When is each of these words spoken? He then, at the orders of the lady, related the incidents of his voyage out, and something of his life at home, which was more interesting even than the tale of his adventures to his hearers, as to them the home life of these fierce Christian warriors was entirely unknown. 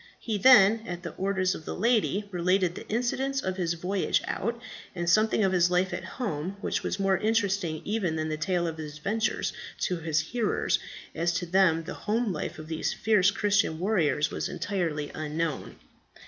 He 0.19 0.39
then, 0.39 0.83
at 0.87 1.03
the 1.03 1.11
orders 1.11 1.53
of 1.53 1.63
the 1.65 1.75
lady, 1.75 2.27
related 2.31 2.73
the 2.73 2.87
incidents 2.89 3.39
of 3.39 3.57
his 3.57 3.75
voyage 3.75 4.23
out, 4.25 4.59
and 4.95 5.07
something 5.07 5.43
of 5.43 5.51
his 5.51 5.69
life 5.69 5.93
at 5.93 6.03
home, 6.03 6.57
which 6.59 6.81
was 6.81 6.99
more 6.99 7.19
interesting 7.19 7.83
even 7.85 8.15
than 8.15 8.27
the 8.27 8.35
tale 8.35 8.65
of 8.65 8.79
his 8.79 8.97
adventures 8.97 9.53
to 9.81 9.97
his 9.97 10.19
hearers, 10.19 10.79
as 11.13 11.31
to 11.33 11.45
them 11.45 11.83
the 11.83 11.93
home 11.93 12.33
life 12.33 12.57
of 12.57 12.67
these 12.67 12.91
fierce 12.93 13.29
Christian 13.29 13.77
warriors 13.77 14.31
was 14.31 14.49
entirely 14.49 15.11
unknown. 15.13 15.75